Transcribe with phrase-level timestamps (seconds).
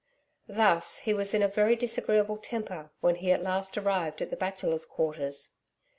[0.49, 4.35] Thus, he was in a very disagreeable temper, when he at last arrived at the
[4.35, 5.51] Bachelors' Quarters.